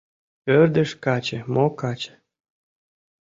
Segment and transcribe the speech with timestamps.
[0.57, 2.13] Ӧрдыж каче мо каче